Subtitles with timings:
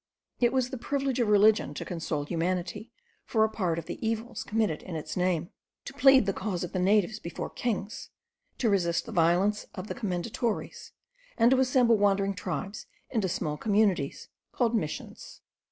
[0.39, 2.89] It was the privilege of religion to console humanity
[3.23, 5.51] for a part of the evils committed in its name;
[5.85, 8.09] to plead the cause of the natives before kings,
[8.57, 10.93] to resist the violence of the commendatories,
[11.37, 15.41] and to assemble wandering tribes into small communities called Missions.